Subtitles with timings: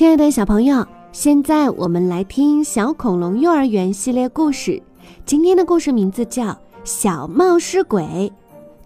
[0.00, 4.82] 亲爱的小朋友，现在我们来听《小恐龙幼儿园》系列故事。
[5.26, 6.44] 今天的故事名字叫
[6.84, 8.02] 《小冒失鬼》，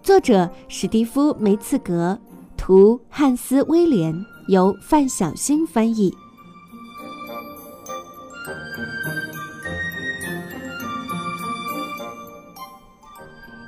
[0.02, 2.18] 作者史蒂夫·梅茨格，
[2.56, 4.12] 图汉斯·威廉，
[4.48, 6.12] 由范小新翻译。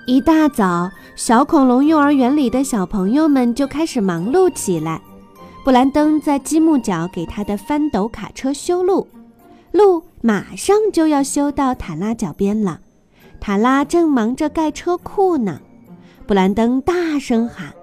[0.08, 5.00] 一大早，小恐龙幼儿园里的小朋友们就开始忙碌起来。
[5.66, 9.08] 布兰登在积木角给他的翻斗卡车修路，
[9.72, 12.78] 路马上就要修到塔拉脚边了。
[13.40, 15.60] 塔拉正忙着盖车库呢。
[16.24, 17.74] 布兰登大声喊：“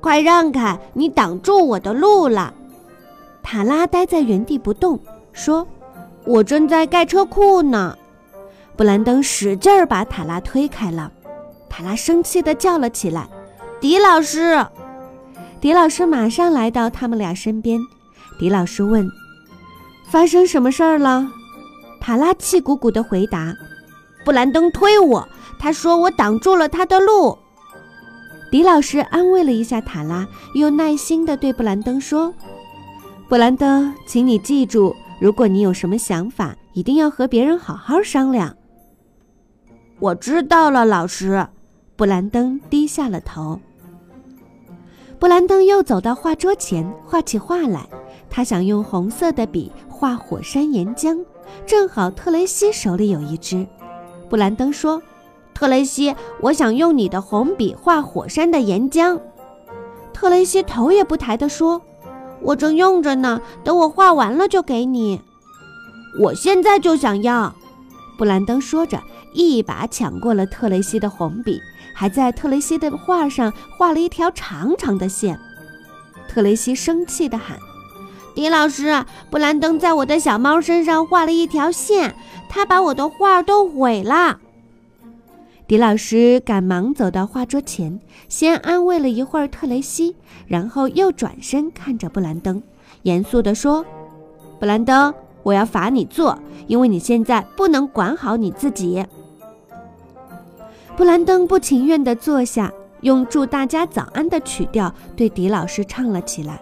[0.00, 0.80] 快让开！
[0.94, 2.54] 你挡住我的路了！”
[3.44, 4.98] 塔拉呆在原地不动，
[5.34, 5.68] 说
[6.24, 7.98] ：“我正在盖车库呢。”
[8.78, 11.12] 布兰登使劲儿把塔拉推开了。
[11.68, 13.28] 塔拉生气地叫了起来
[13.78, 14.64] ：“迪老师！”
[15.60, 17.78] 迪老师马上来到他们俩身边。
[18.38, 19.06] 迪老师问
[20.08, 21.30] ：“发生什么事儿了？”
[22.00, 23.54] 塔拉气鼓鼓地回答
[24.24, 27.36] ：“布兰登推我，他说我挡住了他的路。”
[28.50, 32.32] 迪老师安慰了一下塔拉，又耐心地对布兰登说
[33.28, 38.56] ：“布兰登，请你记住，如果你有什么想法，一定要和别人好好商量。”
[40.00, 41.46] 我知道了，老师。
[41.96, 43.60] 布兰登低下了头。
[45.20, 47.86] 布兰登又走到画桌前，画起画来。
[48.30, 51.22] 他想用红色的笔画火山岩浆，
[51.66, 53.66] 正好特雷西手里有一支。
[54.30, 55.02] 布兰登说
[55.52, 59.20] ：“特雷西，我想用你的红笔画火山的岩浆。”
[60.14, 61.82] 特雷西头也不抬地说
[62.40, 65.20] ：“我正用着呢，等我画完了就给你。”
[66.18, 67.54] 我现在就想要。
[68.20, 69.02] 布兰登说着，
[69.32, 71.58] 一把抢过了特雷西的红笔。
[71.94, 75.40] 还在特雷西的画上画了一条长长的线。
[76.28, 77.58] 特雷西生气地喊
[78.36, 82.14] ：“迪老师，布兰登在我的小猫身上画了一条线，
[82.50, 84.38] 他把我的画都毁了。”
[85.66, 90.14] 迪老师赶忙走到画桌前，先安慰了一会儿特雷西，
[90.46, 92.62] 然后又转身看着布兰登，
[93.02, 93.82] 严肃地说
[94.60, 99.04] ：“布兰登，我要罚你做，因为你现在不能管好你自己。”
[100.96, 106.60] 布兰登不情愿地坐下，用“祝大家早安”的曲调对迪老师唱了起来。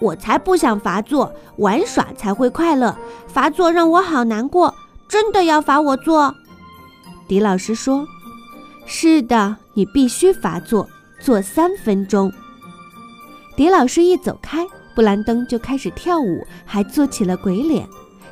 [0.00, 2.94] 我才不想罚坐，玩耍才会快乐。
[3.26, 4.74] 罚坐让我好难过，
[5.08, 6.34] 真的要罚我坐？
[7.26, 8.06] 迪老师说
[8.84, 10.86] ：“是的，你必须罚坐，
[11.20, 12.30] 坐三分钟。”
[13.56, 17.86] 迪老师一走开，布兰登就开始跳舞，还做起了鬼脸。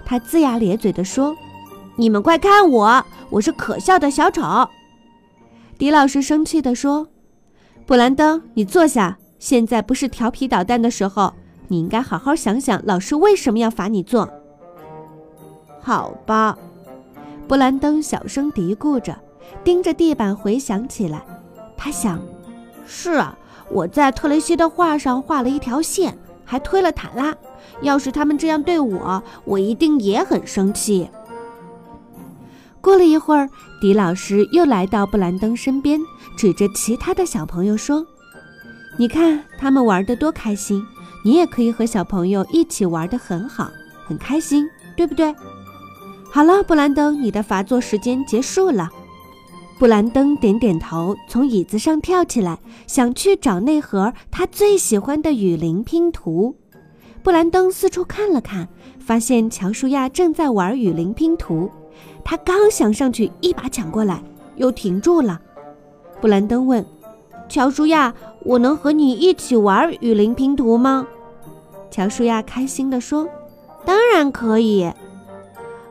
[0.05, 1.37] 他龇牙咧嘴地说
[1.97, 4.43] ：“你们快看我，我是可笑的小丑。”
[5.79, 7.09] 迪老师生气地说
[7.87, 9.19] ：“布兰登，你坐下。
[9.39, 11.35] 现在不是调皮捣蛋的时候，
[11.67, 14.29] 你应该好好想想老师为什么要罚你坐。”
[15.83, 16.57] 好吧，
[17.49, 19.19] 布兰登小声嘀咕着，
[19.65, 21.25] 盯着地板回想起来。
[21.77, 22.21] 他想
[22.87, 23.37] ：“是啊，
[23.69, 26.17] 我在特雷西的画上画了一条线，
[26.53, 27.35] 还推了塔拉。
[27.81, 31.09] 要是他们这样对我，我一定也很生气。”
[32.83, 33.49] 过了一会儿，
[33.81, 35.99] 迪老师又来到布兰登身边，
[36.37, 38.07] 指着其他的小朋友说
[39.01, 40.85] ：“你看他们玩得多开心！
[41.25, 43.71] 你也可以和小朋友一起玩得很好，
[44.07, 45.35] 很开心，对不对？”
[46.31, 48.91] 好了，布兰登，你的罚坐时间结束了。
[49.83, 52.57] 布兰登点点头，从椅子上跳起来，
[52.87, 56.55] 想去找那盒他最喜欢的雨林拼图。
[57.25, 58.69] 布兰登四处看了看，
[59.01, 61.69] 发现乔舒亚正在玩雨林拼图。
[62.23, 64.23] 他刚想上去一把抢过来，
[64.55, 65.41] 又停住了。
[66.21, 66.87] 布兰登问
[67.51, 71.09] ：“乔舒亚，我能和你一起玩雨林拼图吗？”
[71.91, 73.29] 乔舒亚开心地说
[73.85, 74.89] ：“当然可以。”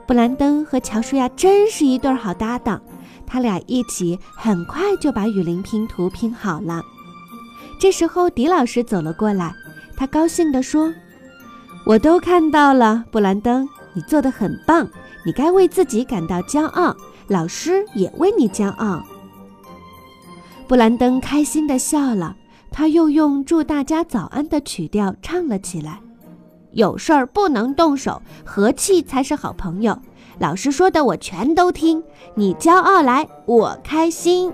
[0.07, 2.81] 布兰登和乔舒亚真是一对好搭档，
[3.31, 6.83] 他俩一起很快就把雨林拼图拼好了。
[7.80, 9.56] 这时候，迪老师走了过来，
[9.95, 10.94] 他高兴地说
[11.88, 14.86] ：“我都看到了，布兰登，你做的很棒。”
[15.24, 16.98] 你该为自己感到骄傲，
[17.28, 19.01] 老师也为你骄傲。
[20.68, 22.36] 布兰登开心地笑了，
[22.72, 26.01] 他又用“祝大家早安”的曲调唱了起来
[26.74, 29.98] ：“有事儿不能动手，和气才是好朋友。
[30.41, 32.03] 老师说的我全都听，
[32.33, 34.51] 你骄傲来，我开心。”